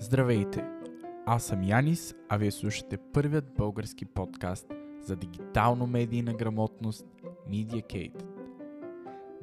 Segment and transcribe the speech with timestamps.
[0.00, 0.64] Здравейте!
[1.26, 4.66] Аз съм Янис, а вие слушате първият български подкаст
[5.00, 7.06] за дигитално-медийна грамотност
[7.50, 8.22] Mediacade.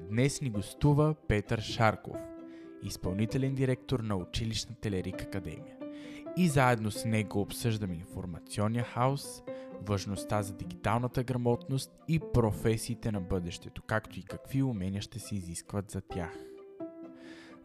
[0.09, 2.17] Днес ни гостува Петър Шарков,
[2.83, 5.77] изпълнителен директор на училищна Телерик Академия.
[6.37, 9.43] И заедно с него обсъждаме информационния хаос,
[9.87, 15.91] важността за дигиталната грамотност и професиите на бъдещето, както и какви умения ще се изискват
[15.91, 16.33] за тях.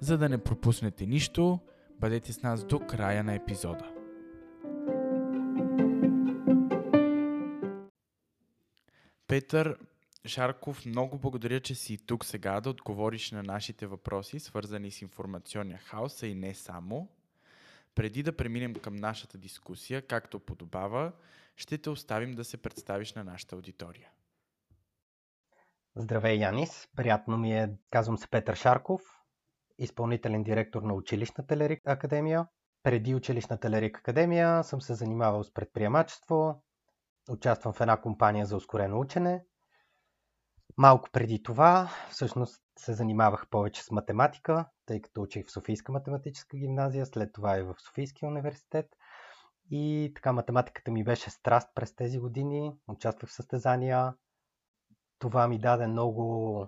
[0.01, 1.59] За да не пропуснете нищо,
[2.01, 3.93] бъдете с нас до края на епизода.
[9.27, 9.79] Петър
[10.27, 15.79] Шарков, много благодаря, че си тук сега да отговориш на нашите въпроси, свързани с информационния
[15.79, 17.09] хаос, и не само.
[17.95, 21.13] Преди да преминем към нашата дискусия, както подобава,
[21.59, 24.11] ще те оставим да се представиш на нашата аудитория.
[25.97, 26.89] Здравей, Янис!
[26.97, 27.71] Приятно ми е.
[27.91, 29.03] Казвам се Петър Шарков,
[29.79, 32.47] изпълнителен директор на училищна Телерик Академия.
[32.83, 36.63] Преди училищна Телерик Академия съм се занимавал с предприемачество,
[37.31, 39.45] участвам в една компания за ускорено учене.
[40.77, 46.57] Малко преди това, всъщност се занимавах повече с математика, тъй като учих в Софийска математическа
[46.57, 48.87] гимназия, след това и в Софийския университет.
[49.71, 52.73] И така математиката ми беше страст през тези години.
[52.89, 54.15] Участвах в състезания.
[55.19, 56.67] Това ми даде много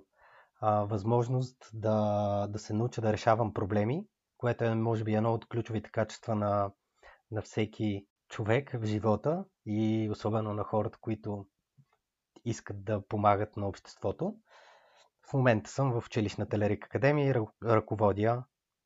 [0.60, 4.06] а, възможност да, да се науча да решавам проблеми,
[4.36, 6.70] което е, може би, едно от ключовите качества на,
[7.30, 11.46] на всеки човек в живота и особено на хората, които
[12.44, 14.36] искат да помагат на обществото.
[15.30, 17.34] В момента съм в училищна Телерик Академия и
[17.64, 18.44] ръководя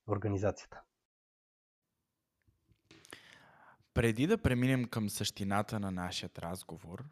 [0.08, 0.82] организацията.
[3.94, 7.04] Преди да преминем към същината на нашия разговор,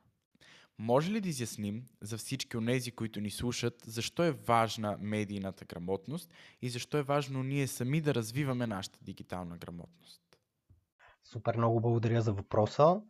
[0.78, 5.64] може ли да изясним за всички от тези, които ни слушат, защо е важна медийната
[5.64, 6.30] грамотност
[6.62, 10.22] и защо е важно ние сами да развиваме нашата дигитална грамотност?
[11.24, 13.00] Супер, много благодаря за въпроса.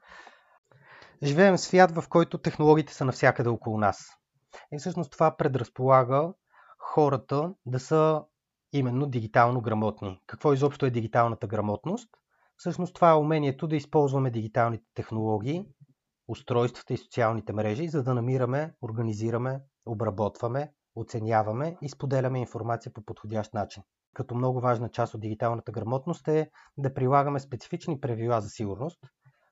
[1.22, 4.16] Живеем в свят, в който технологиите са навсякъде около нас.
[4.72, 6.32] И всъщност това предразполага
[6.78, 8.22] хората да са
[8.72, 10.20] именно дигитално грамотни.
[10.26, 12.08] Какво изобщо е дигиталната грамотност?
[12.62, 15.66] Всъщност това е умението да използваме дигиталните технологии,
[16.28, 23.54] устройствата и социалните мрежи, за да намираме, организираме, обработваме, оценяваме и споделяме информация по подходящ
[23.54, 23.82] начин.
[24.14, 28.98] Като много важна част от дигиталната грамотност е да прилагаме специфични правила за сигурност,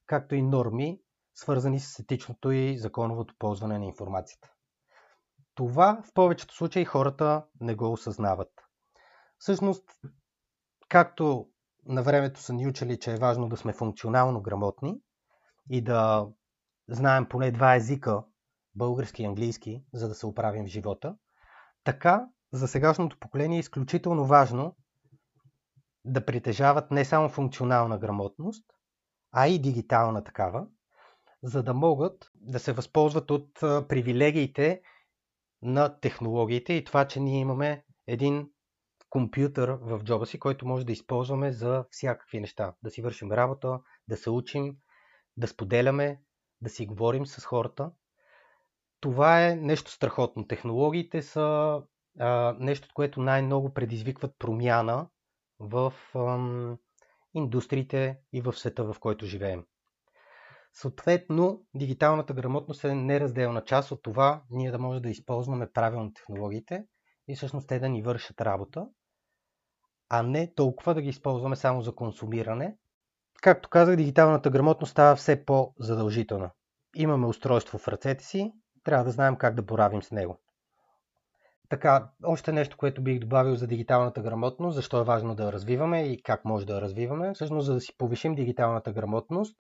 [0.07, 1.01] както и норми,
[1.35, 4.53] свързани с етичното и законовото ползване на информацията.
[5.55, 8.53] Това в повечето случаи хората не го осъзнават.
[9.39, 9.85] Всъщност,
[10.89, 11.47] както
[11.87, 15.01] на времето са ни учили, че е важно да сме функционално грамотни
[15.71, 16.29] и да
[16.89, 18.23] знаем поне два езика,
[18.75, 21.17] български и английски, за да се оправим в живота,
[21.85, 24.77] така за сегашното поколение е изключително важно
[26.05, 28.65] да притежават не само функционална грамотност,
[29.33, 30.67] а и дигитална такава,
[31.43, 34.81] за да могат да се възползват от привилегиите
[35.63, 38.51] на технологиите и това, че ние имаме един
[39.11, 42.75] компютър в джоба си, който може да използваме за всякакви неща.
[42.83, 44.77] Да си вършим работа, да се учим,
[45.37, 46.21] да споделяме,
[46.61, 47.91] да си говорим с хората.
[49.01, 50.47] Това е нещо страхотно.
[50.47, 51.83] Технологиите са
[52.19, 55.09] а, нещо, което най-много предизвикват промяна
[55.59, 56.79] в ам,
[57.35, 59.65] индустриите и в света, в който живеем.
[60.73, 66.85] Съответно, дигиталната грамотност е неразделна част от това ние да може да използваме правилно технологиите
[67.29, 68.89] и всъщност те да ни вършат работа,
[70.11, 72.77] а не толкова да ги използваме само за консумиране.
[73.43, 76.51] Както казах, дигиталната грамотност става все по-задължителна.
[76.97, 78.53] Имаме устройство в ръцете си,
[78.85, 80.41] трябва да знаем как да боравим с него.
[81.69, 86.03] Така, още нещо, което бих добавил за дигиталната грамотност, защо е важно да я развиваме
[86.03, 87.35] и как може да я развиваме.
[87.35, 89.57] Всъщност, за да си повишим дигиталната грамотност,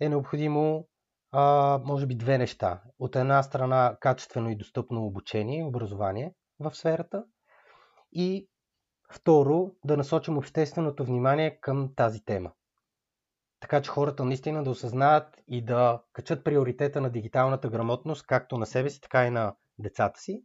[0.00, 0.88] е необходимо,
[1.32, 2.82] а, може би, две неща.
[2.98, 7.24] От една страна, качествено и достъпно обучение образование в сферата.
[8.12, 8.48] И
[9.12, 12.52] второ, да насочим общественото внимание към тази тема.
[13.60, 18.66] Така че хората наистина да осъзнаят и да качат приоритета на дигиталната грамотност, както на
[18.66, 20.44] себе си, така и на децата си.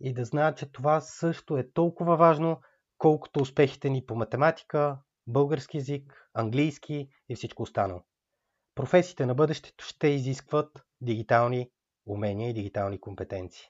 [0.00, 2.60] И да знаят, че това също е толкова важно,
[2.98, 8.04] колкото успехите ни по математика, български язик, английски и всичко останало.
[8.74, 11.70] Професиите на бъдещето ще изискват дигитални
[12.06, 13.66] умения и дигитални компетенции.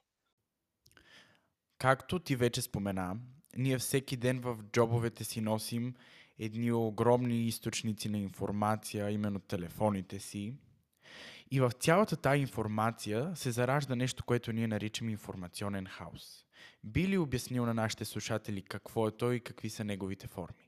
[1.78, 3.16] Както ти вече спомена,
[3.58, 5.94] ние всеки ден в джобовете си носим
[6.38, 10.54] едни огромни източници на информация, именно телефоните си.
[11.50, 16.44] И в цялата тази информация се заражда нещо, което ние наричаме информационен хаос.
[16.84, 20.63] Би ли обяснил на нашите слушатели какво е той и какви са неговите форми?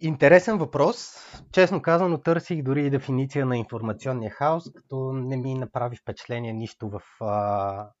[0.00, 1.16] Интересен въпрос.
[1.52, 6.88] Честно казано, търсих дори и дефиниция на информационния хаос, като не ми направи впечатление нищо
[6.88, 7.02] в,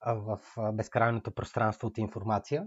[0.06, 0.38] в
[0.72, 2.66] безкрайното пространство от информация.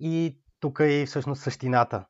[0.00, 2.06] И тук е всъщност същината.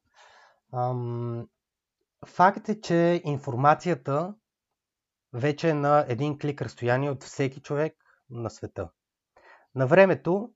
[2.26, 4.34] Факт е, че информацията
[5.32, 7.94] вече е на един клик разстояние от всеки човек
[8.30, 8.90] на света.
[9.74, 10.50] На времето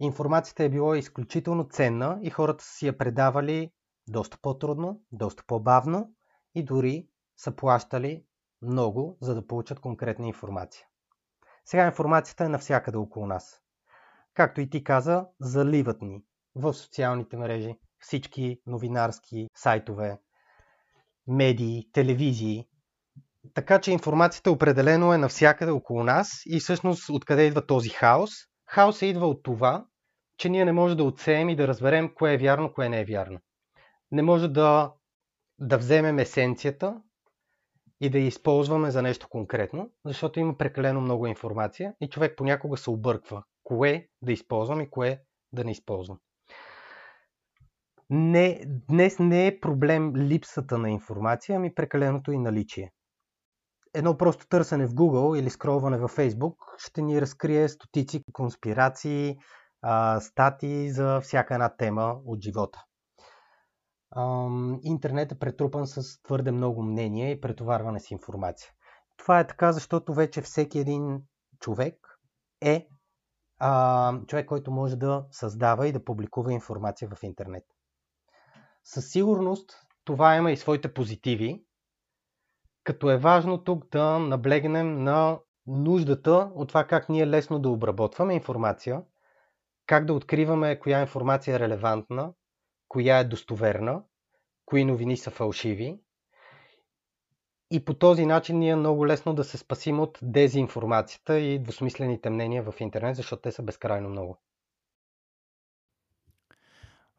[0.00, 3.70] информацията е била изключително ценна и хората са си я предавали
[4.08, 6.12] доста по-трудно, доста по-бавно
[6.54, 8.24] и дори са плащали
[8.62, 10.86] много, за да получат конкретна информация.
[11.64, 13.60] Сега информацията е навсякъде около нас.
[14.34, 16.24] Както и ти каза, заливат ни
[16.54, 20.20] в социалните мрежи, всички новинарски сайтове,
[21.26, 22.68] медии, телевизии.
[23.54, 28.30] Така че информацията определено е навсякъде около нас и всъщност откъде идва този хаос?
[28.66, 29.86] Хаосът идва от това,
[30.36, 33.04] че ние не можем да отсеем и да разберем кое е вярно, кое не е
[33.04, 33.38] вярно
[34.12, 34.92] не може да,
[35.58, 37.02] да вземем есенцията
[38.00, 42.76] и да я използваме за нещо конкретно, защото има прекалено много информация и човек понякога
[42.76, 45.20] се обърква кое да използвам и кое
[45.52, 46.18] да не използвам.
[48.10, 52.92] Не, днес не е проблем липсата на информация, ами прекаленото и наличие.
[53.94, 59.38] Едно просто търсене в Google или скролване във Facebook ще ни разкрие стотици конспирации,
[60.20, 62.84] статии за всяка една тема от живота
[64.82, 68.70] интернет е претрупан с твърде много мнение и претоварване с информация.
[69.16, 71.22] Това е така, защото вече всеки един
[71.60, 72.18] човек
[72.60, 72.88] е
[73.58, 77.64] а, човек, който може да създава и да публикува информация в интернет.
[78.84, 81.64] Със сигурност това има и своите позитиви,
[82.84, 88.34] като е важно тук да наблегнем на нуждата от това как ние лесно да обработваме
[88.34, 89.02] информация,
[89.86, 92.32] как да откриваме коя информация е релевантна,
[92.88, 94.02] коя е достоверна,
[94.64, 96.00] кои новини са фалшиви.
[97.70, 102.62] И по този начин ние много лесно да се спасим от дезинформацията и двусмислените мнения
[102.62, 104.38] в интернет, защото те са безкрайно много.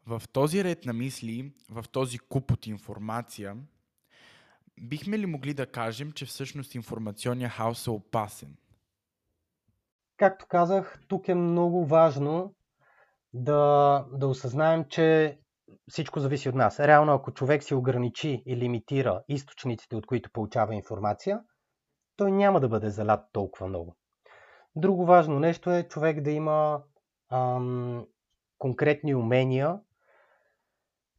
[0.06, 3.56] В този ред на мисли, в този куп от информация,
[4.80, 8.56] бихме ли могли да кажем, че всъщност информационния хаос е опасен?
[10.16, 12.54] Както казах, тук е много важно
[13.32, 15.38] да, да осъзнаем, че
[15.90, 16.80] всичко зависи от нас.
[16.80, 21.40] Реално, ако човек си ограничи и лимитира източниците, от които получава информация,
[22.16, 23.96] той няма да бъде залят толкова много.
[24.76, 26.82] Друго важно нещо е човек да има
[27.30, 28.06] ам,
[28.58, 29.80] конкретни умения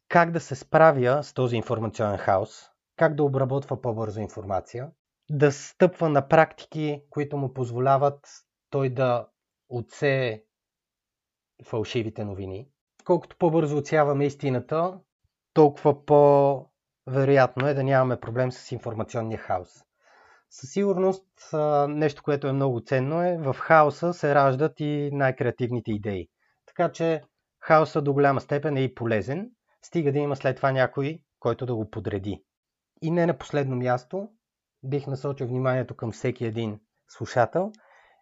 [0.08, 4.90] как да се справя с този информационен хаос, как да обработва по-бързо информация,
[5.30, 8.28] да стъпва на практики, които му позволяват
[8.70, 9.28] той да
[9.68, 10.42] отсее
[11.64, 12.68] фалшивите новини,
[13.02, 14.98] колкото по-бързо отсяваме истината,
[15.52, 19.68] толкова по-вероятно е да нямаме проблем с информационния хаос.
[20.50, 21.26] Със сигурност
[21.88, 26.28] нещо, което е много ценно е, в хаоса се раждат и най-креативните идеи.
[26.66, 27.22] Така че
[27.60, 29.50] хаоса до голяма степен е и полезен,
[29.82, 32.44] стига да има след това някой, който да го подреди.
[33.02, 34.28] И не на последно място,
[34.84, 37.72] бих насочил вниманието към всеки един слушател,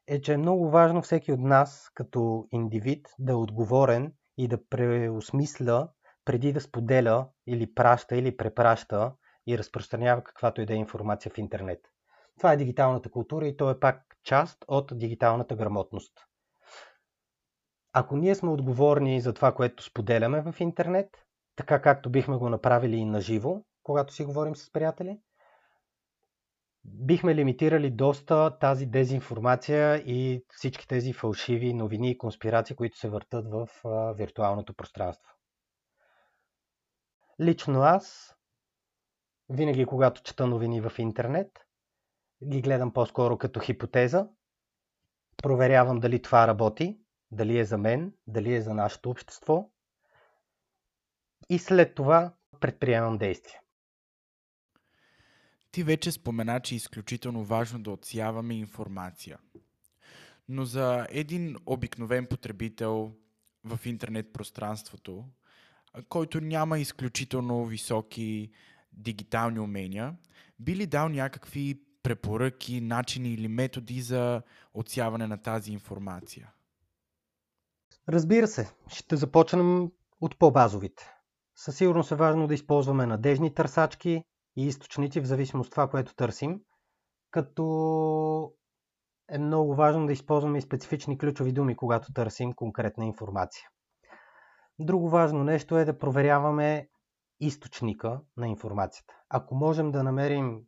[0.07, 4.69] е, че е много важно всеки от нас като индивид да е отговорен и да
[4.69, 5.89] преосмисля
[6.25, 9.13] преди да споделя или праща или препраща
[9.47, 11.81] и разпространява каквато и да е информация в интернет.
[12.39, 16.13] Това е дигиталната култура и то е пак част от дигиталната грамотност.
[17.93, 21.09] Ако ние сме отговорни за това, което споделяме в интернет,
[21.57, 25.21] така както бихме го направили и на живо, когато си говорим с приятели,
[26.85, 33.47] бихме лимитирали доста тази дезинформация и всички тези фалшиви новини и конспирации, които се въртат
[33.51, 33.69] в
[34.15, 35.33] виртуалното пространство.
[37.41, 38.37] Лично аз,
[39.49, 41.51] винаги когато чета новини в интернет,
[42.45, 44.29] ги гледам по-скоро като хипотеза,
[45.43, 49.71] проверявам дали това работи, дали е за мен, дали е за нашето общество
[51.51, 53.61] и след това предприемам действия.
[55.71, 59.39] Ти вече спомена, че е изключително важно да отсяваме информация.
[60.49, 63.13] Но за един обикновен потребител
[63.65, 65.25] в интернет пространството,
[66.09, 68.51] който няма изключително високи
[68.93, 70.17] дигитални умения,
[70.59, 74.43] би ли дал някакви препоръки, начини или методи за
[74.75, 76.53] отсяване на тази информация?
[78.09, 81.11] Разбира се, ще започнем от по-базовите.
[81.57, 84.25] Със сигурност е важно да използваме надежни търсачки,
[84.59, 86.61] и източници в зависимост от това, което търсим,
[87.31, 88.53] като
[89.31, 93.69] е много важно да използваме и специфични ключови думи, когато търсим конкретна информация.
[94.79, 96.89] Друго важно нещо е да проверяваме
[97.41, 99.15] източника на информацията.
[99.29, 100.61] Ако можем да намерим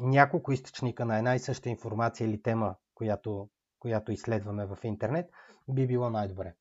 [0.00, 5.30] няколко източника на една и съща информация или тема, която, която изследваме в интернет,
[5.68, 6.54] би било най-добре.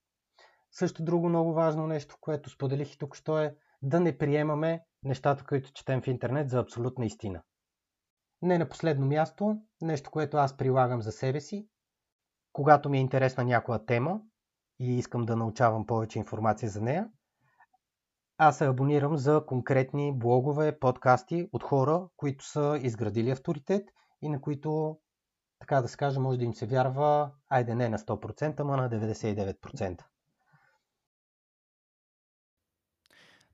[0.71, 5.43] Също друго много важно нещо, което споделих и тук, що е да не приемаме нещата,
[5.45, 7.41] които четем в интернет за абсолютна истина.
[8.41, 11.67] Не на последно място, нещо, което аз прилагам за себе си,
[12.53, 14.21] когато ми е интересна някоя тема
[14.79, 17.09] и искам да научавам повече информация за нея,
[18.41, 23.89] аз се абонирам за конкретни блогове, подкасти от хора, които са изградили авторитет
[24.21, 24.99] и на които,
[25.59, 28.89] така да се каже, може да им се вярва, айде не на 100%, ама на
[28.89, 30.01] 99%.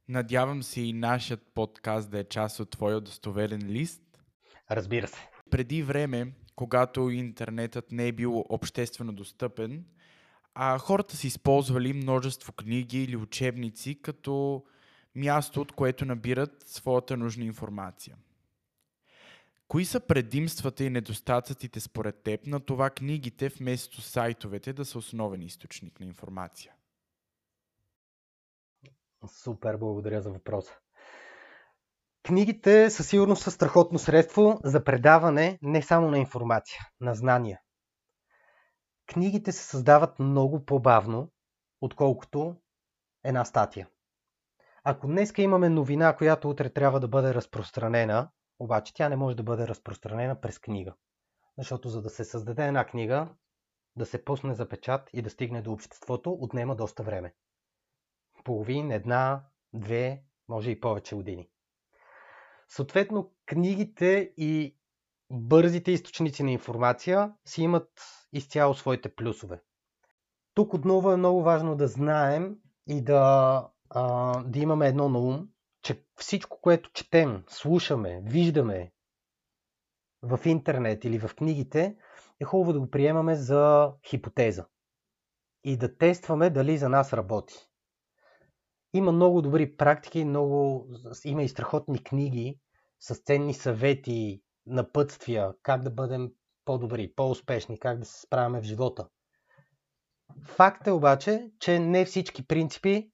[0.09, 4.01] Надявам се и нашият подкаст да е част от твоя достоверен лист.
[4.71, 5.29] Разбира се.
[5.49, 9.85] Преди време, когато интернетът не е бил обществено достъпен,
[10.53, 14.63] а хората са използвали множество книги или учебници като
[15.15, 18.15] място, от което набират своята нужна информация.
[19.67, 25.41] Кои са предимствата и недостатъците според теб на това книгите вместо сайтовете да са основен
[25.41, 26.74] източник на информация?
[29.27, 30.73] Супер, благодаря за въпроса.
[32.23, 37.59] Книгите със сигурност са страхотно средство за предаване не само на информация, на знания.
[39.07, 41.31] Книгите се създават много по-бавно,
[41.81, 42.55] отколкото
[43.23, 43.87] една статия.
[44.83, 48.29] Ако днеска имаме новина, която утре трябва да бъде разпространена,
[48.59, 50.93] обаче тя не може да бъде разпространена през книга.
[51.57, 53.27] Защото за да се създаде една книга,
[53.95, 57.33] да се пусне за печат и да стигне до обществото, отнема доста време.
[58.45, 61.49] Половин, една, две, може и повече години.
[62.69, 64.77] Съответно, книгите и
[65.31, 67.89] бързите източници на информация си имат
[68.33, 69.61] изцяло своите плюсове.
[70.53, 75.49] Тук отново е много важно да знаем и да а, да имаме едно на ум,
[75.81, 78.91] че всичко, което четем, слушаме, виждаме
[80.21, 81.97] в интернет или в книгите,
[82.39, 84.65] е хубаво да го приемаме за хипотеза
[85.63, 87.69] и да тестваме дали за нас работи.
[88.95, 90.87] Има много добри практики, много,
[91.25, 92.59] има и страхотни книги
[92.99, 96.31] с ценни съвети, напътствия, как да бъдем
[96.65, 99.07] по-добри, по-успешни, как да се справяме в живота.
[100.43, 103.11] Факт е обаче, че не всички принципи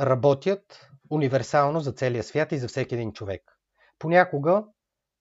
[0.00, 3.58] работят универсално за целия свят и за всеки един човек.
[3.98, 4.64] Понякога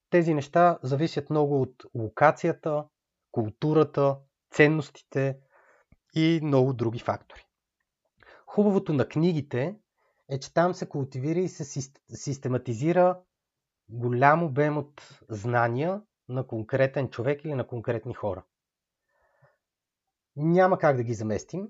[0.10, 2.86] тези неща зависят много от локацията,
[3.32, 4.17] културата,
[4.51, 5.38] ценностите
[6.15, 7.46] и много други фактори.
[8.46, 9.75] Хубавото на книгите
[10.30, 13.20] е, че там се култивира и се систематизира
[13.89, 18.44] голям обем от знания на конкретен човек или на конкретни хора.
[20.36, 21.70] Няма как да ги заместим,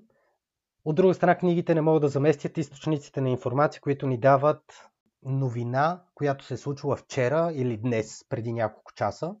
[0.84, 4.90] от друга страна, книгите не могат да заместят източниците на информация, които ни дават
[5.22, 9.34] новина, която се е случила вчера или днес, преди няколко часа,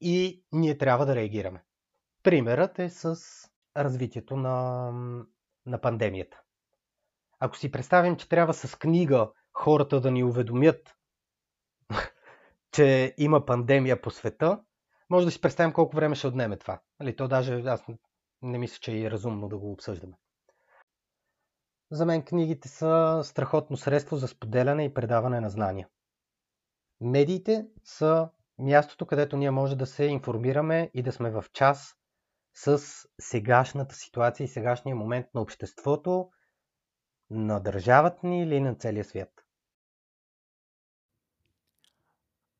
[0.00, 1.64] и ние трябва да реагираме.
[2.22, 3.16] Примерът е с
[3.76, 4.90] развитието на,
[5.66, 6.40] на пандемията.
[7.40, 10.96] Ако си представим, че трябва с книга хората да ни уведомят,
[12.72, 14.60] че има пандемия по света,
[15.10, 16.80] може да си представим колко време ще отнеме това.
[17.00, 17.84] Нали, то даже аз
[18.42, 20.16] не мисля, че е разумно да го обсъждаме.
[21.90, 25.88] За мен книгите са страхотно средство за споделяне и предаване на знания.
[27.00, 28.28] Медиите са
[28.58, 31.94] мястото, където ние може да се информираме и да сме в час
[32.54, 32.82] с
[33.20, 36.30] сегашната ситуация и сегашния момент на обществото,
[37.30, 39.44] на държавата ни или на целия свят.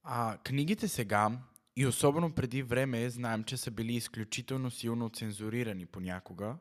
[0.03, 1.31] А книгите сега
[1.77, 6.57] и особено преди време знаем, че са били изключително силно цензурирани понякога.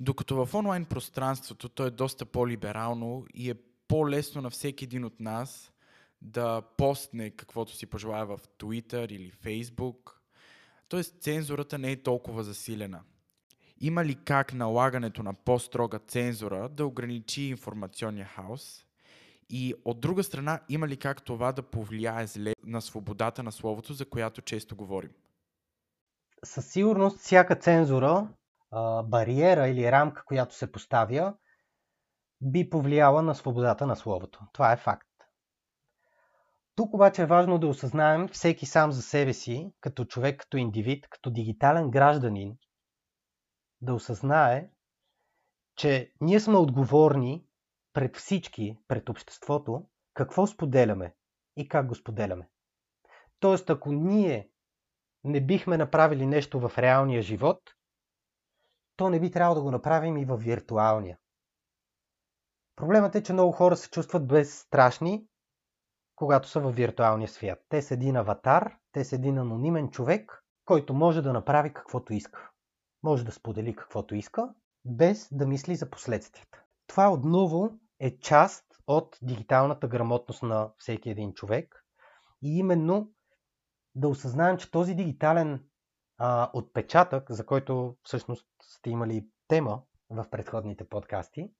[0.00, 3.54] Докато в онлайн пространството то е доста по-либерално и е
[3.88, 5.72] по-лесно на всеки един от нас
[6.22, 10.12] да постне каквото си пожелая в Twitter или Facebook.
[10.88, 13.02] Тоест цензурата не е толкова засилена.
[13.80, 18.84] Има ли как налагането на по-строга цензура да ограничи информационния хаос?
[19.50, 23.92] И от друга страна, има ли как това да повлияе зле на свободата на словото,
[23.92, 25.10] за която често говорим?
[26.44, 28.28] Със сигурност всяка цензура
[29.04, 31.34] бариера или рамка, която се поставя,
[32.40, 34.40] би повлияла на свободата на словото.
[34.52, 35.08] Това е факт.
[36.74, 41.08] Тук обаче е важно да осъзнаем всеки сам за себе си, като човек, като индивид,
[41.08, 42.56] като дигитален гражданин,
[43.86, 44.70] да осъзнае,
[45.76, 47.46] че ние сме отговорни
[47.92, 51.14] пред всички, пред обществото, какво споделяме
[51.56, 52.48] и как го споделяме.
[53.40, 54.50] Тоест, ако ние
[55.24, 57.62] не бихме направили нещо в реалния живот,
[58.96, 61.18] то не би трябвало да го направим и в виртуалния.
[62.76, 65.26] Проблемът е, че много хора се чувстват безстрашни,
[66.16, 67.58] когато са в виртуалния свят.
[67.68, 72.50] Те са един аватар, те са един анонимен човек, който може да направи каквото иска.
[73.06, 76.62] Може да сподели каквото иска, без да мисли за последствията.
[76.86, 77.70] Това отново
[78.00, 81.84] е част от дигиталната грамотност на всеки един човек
[82.42, 83.10] и именно
[83.94, 85.64] да осъзнаем, че този дигитален
[86.18, 91.50] а, отпечатък, за който всъщност сте имали тема в предходните подкасти,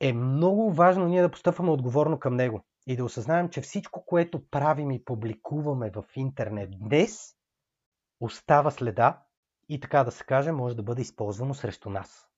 [0.00, 4.48] е много важно ние да постъпваме отговорно към него и да осъзнаем, че всичко, което
[4.50, 7.36] правим и публикуваме в интернет днес,
[8.20, 9.22] остава следа
[9.70, 12.28] и така да се каже, може да бъде използвано срещу нас.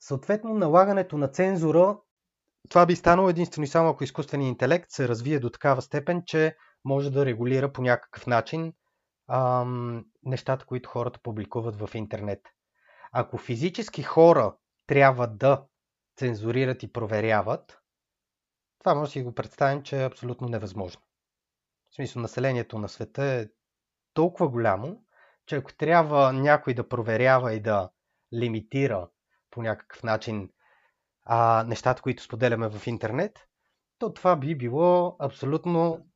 [0.00, 1.98] Съответно, налагането на цензура,
[2.68, 6.56] това би станало единствено и само ако изкуственият интелект се развие до такава степен, че
[6.84, 8.72] може да регулира по някакъв начин
[9.28, 12.40] ам, нещата, които хората публикуват в интернет.
[13.12, 15.64] Ако физически хора трябва да
[16.16, 17.80] цензурират и проверяват,
[18.78, 21.02] това може да си го представим, че е абсолютно невъзможно.
[21.90, 23.46] В смисъл, населението на света е
[24.14, 25.04] толкова голямо,
[25.50, 27.90] че ако трябва някой да проверява и да
[28.34, 29.08] лимитира
[29.50, 30.50] по някакъв начин
[31.24, 33.48] а, нещата, които споделяме в интернет,
[33.98, 36.06] то това би било абсолютно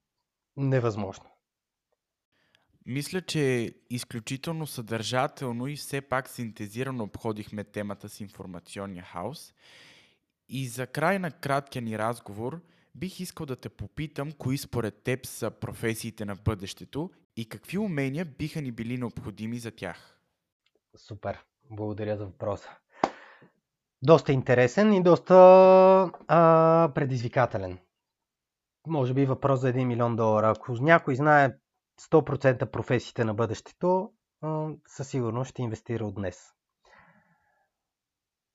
[0.56, 1.24] невъзможно.
[2.86, 9.54] Мисля, че изключително съдържателно и все пак синтезирано обходихме темата с информационния хаос.
[10.48, 12.60] И за край на краткия ни разговор
[12.94, 18.24] бих искал да те попитам, кои според теб са професиите на бъдещето и какви умения
[18.24, 20.18] биха ни били необходими за тях.
[20.96, 22.70] Супер, благодаря за въпроса.
[24.02, 25.34] Доста интересен и доста
[26.28, 27.78] а, предизвикателен.
[28.86, 30.50] Може би въпрос за 1 милион долара.
[30.50, 31.56] Ако някой знае
[32.00, 34.12] 100% професиите на бъдещето,
[34.88, 36.54] със сигурност ще инвестира от днес.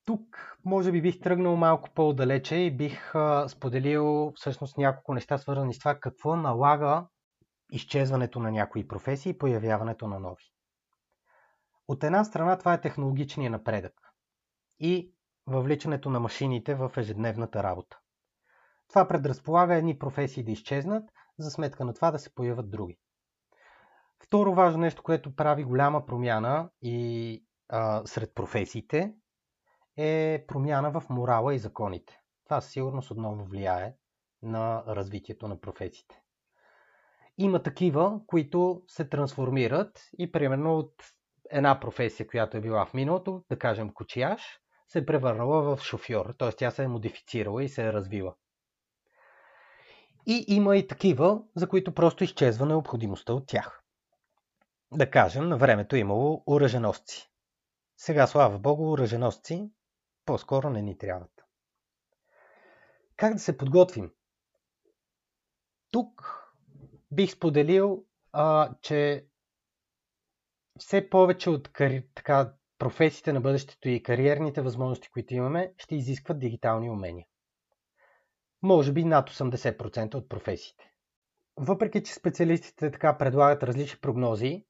[0.09, 3.13] Тук може би бих тръгнал малко по-далече и бих
[3.47, 7.07] споделил всъщност няколко неща, свързани с това какво налага
[7.71, 10.43] изчезването на някои професии и появяването на нови.
[11.87, 13.93] От една страна това е технологичния напредък
[14.79, 15.13] и
[15.47, 17.99] въвличането на машините в ежедневната работа.
[18.87, 21.03] Това предразполага едни професии да изчезнат,
[21.39, 22.97] за сметка на това да се появят други.
[24.23, 29.13] Второ важно нещо, което прави голяма промяна и а, сред професиите,
[29.99, 32.19] е промяна в морала и законите.
[32.45, 33.95] Това със сигурност отново влияе
[34.41, 36.21] на развитието на професиите.
[37.37, 40.93] Има такива, които се трансформират и примерно от
[41.49, 46.35] една професия, която е била в миналото, да кажем кочияш, се е превърнала в шофьор,
[46.37, 46.51] т.е.
[46.51, 48.35] тя се е модифицирала и се е развила.
[50.25, 53.83] И има и такива, за които просто изчезва необходимостта от тях.
[54.91, 57.29] Да кажем, на времето е имало оръженосци.
[57.97, 59.71] Сега, слава богу, оръженосци
[60.29, 61.45] по-скоро не ни трябват.
[63.15, 64.11] Как да се подготвим?
[65.91, 66.35] Тук
[67.11, 69.25] бих споделил, а, че
[70.79, 72.07] все повече от кари...
[72.15, 77.25] така, професиите на бъдещето и кариерните възможности, които имаме, ще изискват дигитални умения.
[78.61, 80.91] Може би над 80% от професиите.
[81.57, 84.65] Въпреки, че специалистите така предлагат различни прогнози,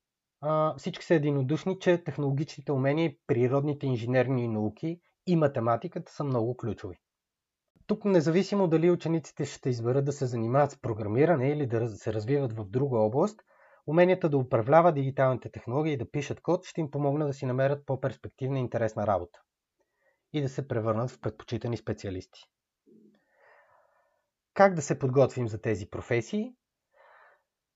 [0.77, 6.97] всички са единодушни, че технологичните умения, природните инженерни науки и математиката са много ключови.
[7.87, 12.53] Тук независимо дали учениците ще изберат да се занимават с програмиране или да се развиват
[12.53, 13.41] в друга област,
[13.87, 17.85] уменията да управляват дигиталните технологии и да пишат код ще им помогнат да си намерят
[17.85, 19.39] по-перспективна и интересна работа
[20.33, 22.39] и да се превърнат в предпочитани специалисти.
[24.53, 26.53] Как да се подготвим за тези професии?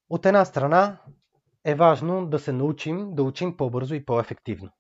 [0.09, 1.01] От една страна
[1.65, 4.71] е важно да се научим да учим по-бързо и по-ефективно.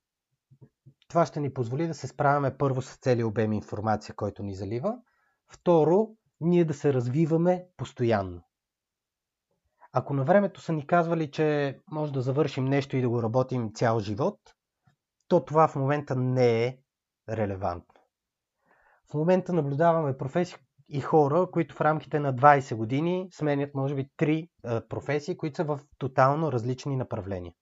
[1.13, 4.97] Това ще ни позволи да се справяме първо с целият обем информация, който ни залива.
[5.47, 6.07] Второ,
[6.41, 8.41] ние да се развиваме постоянно.
[9.91, 13.73] Ако на времето са ни казвали, че може да завършим нещо и да го работим
[13.73, 14.39] цял живот,
[15.27, 16.77] то това в момента не е
[17.29, 18.01] релевантно.
[19.11, 20.57] В момента наблюдаваме професии
[20.89, 24.49] и хора, които в рамките на 20 години сменят, може би, три
[24.89, 27.53] професии, които са в тотално различни направления.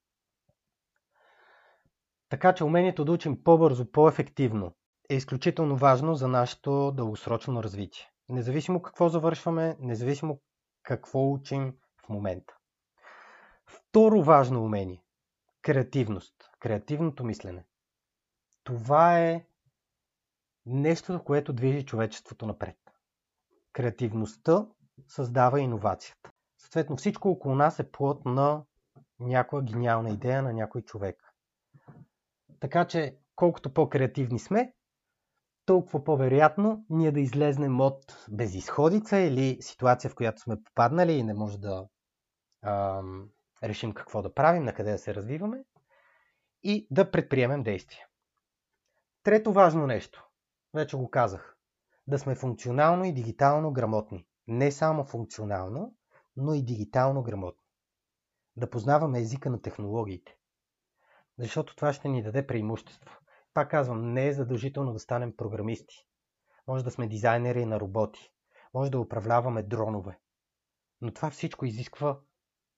[2.32, 4.74] Така че умението да учим по-бързо, по-ефективно
[5.10, 8.06] е изключително важно за нашето дългосрочно развитие.
[8.30, 10.40] Независимо какво завършваме, независимо
[10.84, 11.74] какво учим
[12.06, 12.58] в момента.
[13.66, 15.04] Второ важно умение
[15.62, 17.66] креативност, креативното мислене.
[18.64, 19.46] Това е
[20.66, 22.78] нещо, което движи човечеството напред.
[23.74, 24.68] Креативността
[25.08, 26.32] създава иновацията.
[26.58, 28.64] Съответно, всичко около нас е плод на
[29.20, 31.31] някоя гениална идея на някой човек.
[32.62, 34.74] Така че, колкото по-креативни сме,
[35.66, 41.34] толкова по-вероятно ние да излезнем от безисходица или ситуация, в която сме попаднали и не
[41.34, 41.88] може да
[42.64, 43.30] ам,
[43.64, 45.64] решим какво да правим, на къде да се развиваме
[46.64, 48.08] и да предприемем действия.
[49.24, 50.28] Трето важно нещо,
[50.74, 51.58] вече го казах,
[52.08, 54.26] да сме функционално и дигитално грамотни.
[54.48, 55.96] Не само функционално,
[56.38, 57.68] но и дигитално грамотни.
[58.56, 60.38] Да познаваме езика на технологиите.
[61.40, 63.20] Защото това ще ни даде преимущество.
[63.54, 65.96] Пак казвам, не е задължително да станем програмисти.
[66.68, 68.32] Може да сме дизайнери на роботи.
[68.74, 70.20] Може да управляваме дронове.
[71.02, 72.20] Но това всичко изисква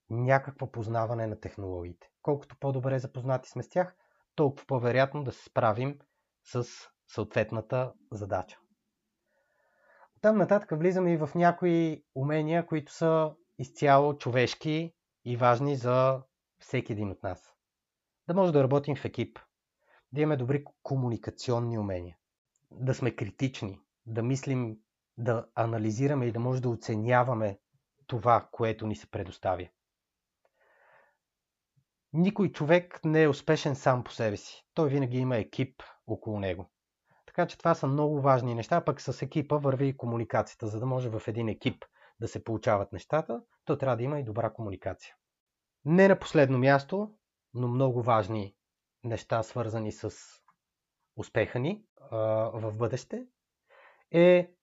[0.10, 2.10] някакво познаване на технологиите.
[2.22, 3.96] Колкото по-добре запознати сме с тях,
[4.36, 6.00] толкова по-вероятно да се справим
[6.44, 6.68] с
[7.08, 8.60] съответната задача.
[10.22, 14.94] Там нататък влизаме и в някои умения, които са изцяло човешки
[15.26, 16.22] и важни за
[16.60, 17.53] всеки един от нас.
[18.28, 19.40] Да може да работим в екип,
[20.12, 22.18] да имаме добри комуникационни умения,
[22.72, 24.78] да сме критични, да мислим,
[25.18, 27.60] да анализираме и да може да оценяваме
[28.08, 29.68] това, което ни се предоставя.
[32.14, 34.66] Никой човек не е успешен сам по себе си.
[34.74, 36.72] Той винаги има екип около него.
[37.26, 40.68] Така че това са много важни неща, пък с екипа върви и комуникацията.
[40.68, 41.86] За да може в един екип
[42.20, 45.16] да се получават нещата, то трябва да има и добра комуникация.
[45.86, 47.12] Не на последно място,
[47.54, 48.56] но много важни
[49.04, 50.12] неща, свързани с
[51.16, 52.18] успеха ни а,
[52.54, 53.28] в бъдеще,
[54.12, 54.54] е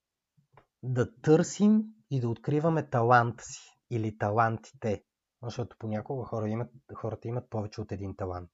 [0.83, 5.05] да търсим и да откриваме таланта си или талантите,
[5.43, 8.51] защото понякога хора имат, хората имат повече от един талант.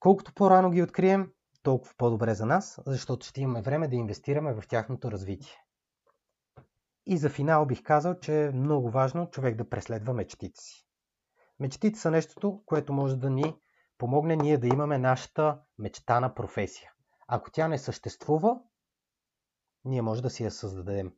[0.00, 1.32] Колкото по-рано ги открием,
[1.62, 5.56] толкова по-добре за нас, защото ще имаме време да инвестираме в тяхното развитие.
[7.06, 10.83] И за финал бих казал, че е много важно човек да преследва мечтите си.
[11.60, 13.56] Мечтите са нещото, което може да ни
[13.98, 16.92] помогне ние да имаме нашата мечтана професия.
[17.28, 18.60] Ако тя не съществува,
[19.84, 21.12] ние може да си я създадем.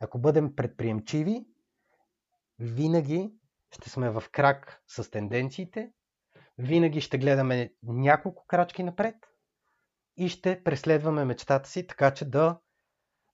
[0.00, 1.46] Ако бъдем предприемчиви,
[2.58, 3.32] винаги
[3.70, 5.92] ще сме в крак с тенденциите,
[6.58, 9.16] винаги ще гледаме няколко крачки напред
[10.16, 12.60] и ще преследваме мечтата си, така че да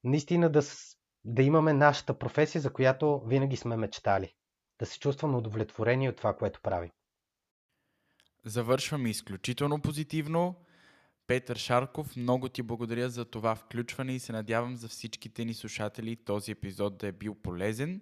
[0.04, 0.62] наистина да,
[1.24, 4.34] да имаме нашата професия, за която винаги сме мечтали.
[4.78, 6.90] Да се чувстваме удовлетворени от това, което правим.
[8.44, 10.54] Завършваме изключително позитивно.
[11.26, 16.16] Петър Шарков, много ти благодаря за това включване и се надявам за всичките ни слушатели
[16.16, 18.00] този епизод да е бил полезен.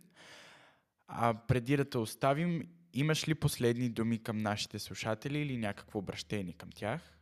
[1.08, 6.52] А преди да те оставим, имаш ли последни думи към нашите слушатели или някакво обращение
[6.52, 7.18] към тях?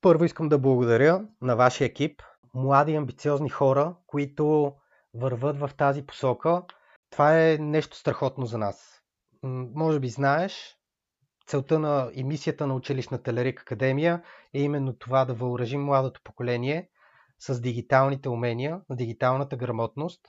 [0.00, 2.22] Първо искам да благодаря на вашия екип,
[2.54, 4.74] млади амбициозни хора, които
[5.14, 6.62] върват в тази посока.
[7.10, 9.02] Това е нещо страхотно за нас.
[9.74, 10.76] Може би знаеш,
[11.46, 14.22] целта на и мисията на училищната Лерик Академия
[14.54, 16.90] е именно това да въоръжим младото поколение
[17.38, 20.20] с дигиталните умения, на дигиталната грамотност,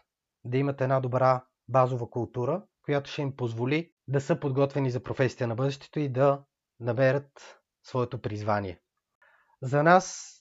[0.46, 5.48] да имат една добра базова култура, която ще им позволи да са подготвени за професията
[5.48, 6.44] на бъдещето и да
[6.80, 8.80] наберат своето призвание.
[9.62, 10.36] За нас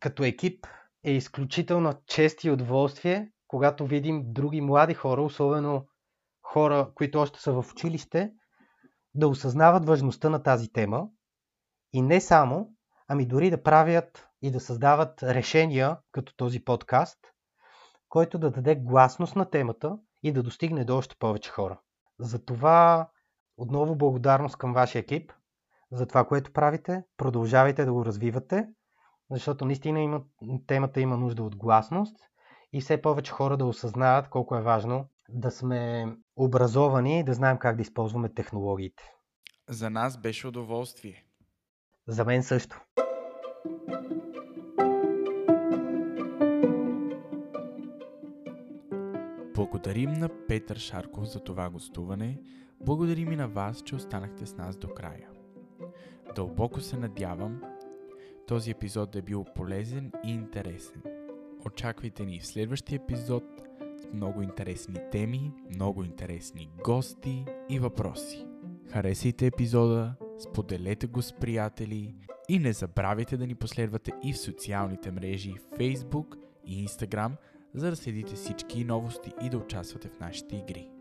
[0.00, 0.66] като екип
[1.04, 5.86] е изключително чест и удоволствие, когато видим други млади хора, особено
[6.42, 8.32] хора, които още са в училище,
[9.14, 11.08] да осъзнават важността на тази тема
[11.92, 12.72] и не само,
[13.08, 17.18] ами дори да правят и да създават решения, като този подкаст,
[18.08, 21.80] който да даде гласност на темата и да достигне до още повече хора.
[22.18, 23.08] Затова
[23.56, 25.32] отново благодарност към вашия екип
[25.92, 27.04] за това, което правите.
[27.16, 28.68] Продължавайте да го развивате,
[29.30, 30.22] защото наистина има,
[30.66, 32.16] темата има нужда от гласност
[32.74, 36.06] и все повече хора да осъзнаят колко е важно да сме
[36.36, 39.12] образовани и да знаем как да използваме технологиите.
[39.68, 41.24] За нас беше удоволствие.
[42.08, 42.80] За мен също.
[49.54, 52.40] Благодарим на Петър Шарков за това гостуване.
[52.80, 55.28] Благодарим и на вас, че останахте с нас до края.
[56.34, 57.62] Дълбоко се надявам
[58.46, 61.13] този епизод да е бил полезен и интересен.
[61.66, 63.44] Очаквайте ни в следващия епизод
[63.96, 68.46] с много интересни теми, много интересни гости и въпроси.
[68.92, 72.14] Харесайте епизода, споделете го с приятели
[72.48, 77.32] и не забравяйте да ни последвате и в социалните мрежи Facebook и Instagram,
[77.74, 80.93] за да следите всички новости и да участвате в нашите игри.